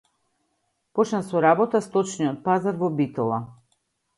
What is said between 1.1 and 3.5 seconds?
со работа Сточниот пазар во Битола